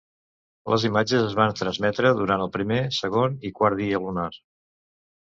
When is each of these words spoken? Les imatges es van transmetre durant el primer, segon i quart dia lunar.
Les 0.73 0.85
imatges 0.87 1.25
es 1.25 1.35
van 1.39 1.53
transmetre 1.59 2.13
durant 2.21 2.45
el 2.45 2.49
primer, 2.55 2.79
segon 3.01 3.37
i 3.51 3.53
quart 3.61 3.79
dia 3.83 4.01
lunar. 4.07 4.27